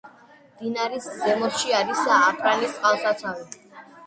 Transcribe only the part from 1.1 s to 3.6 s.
ზემოთში არის აპარანის წყალსაცავი.